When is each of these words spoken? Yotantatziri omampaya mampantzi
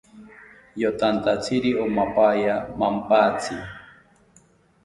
Yotantatziri 0.81 1.71
omampaya 1.83 2.55
mampantzi 2.79 3.55